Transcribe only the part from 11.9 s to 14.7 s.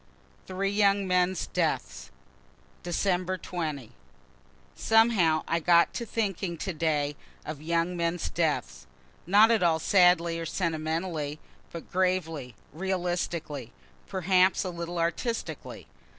gravely, realistically, perhaps